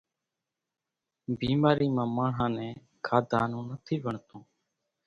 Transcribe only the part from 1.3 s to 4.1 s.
ڀيمارِي مان ماڻۿان نين کاڌا نون نٿِي